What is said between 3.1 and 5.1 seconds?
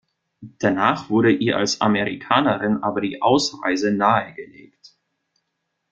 Ausreise nahegelegt.